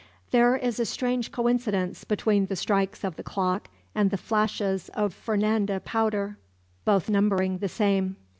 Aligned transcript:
There 0.31 0.55
is 0.55 0.79
a 0.79 0.85
strange 0.87 1.31
coincidence 1.31 2.05
between 2.05 2.47
the 2.47 2.55
strokes 2.55 3.03
of 3.03 3.17
the 3.17 3.23
clock 3.23 3.69
and 3.93 4.09
the 4.09 4.17
flashes 4.17 4.89
of 4.95 5.13
Fernanda 5.13 5.79
powder 5.79 6.39
both 6.85 7.07
numbering 7.07 7.59
the 7.59 7.69
same. 7.69 8.15